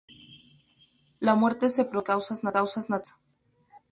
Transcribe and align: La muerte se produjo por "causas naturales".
La 1.19 1.35
muerte 1.35 1.69
se 1.69 1.83
produjo 1.83 1.93
por 1.97 2.03
"causas 2.05 2.43
naturales". 2.43 3.13